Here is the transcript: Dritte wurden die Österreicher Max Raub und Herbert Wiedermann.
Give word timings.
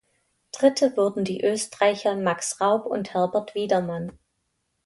Dritte 0.51 0.97
wurden 0.97 1.23
die 1.23 1.43
Österreicher 1.43 2.15
Max 2.15 2.59
Raub 2.59 2.87
und 2.87 3.13
Herbert 3.13 3.53
Wiedermann. 3.53 4.11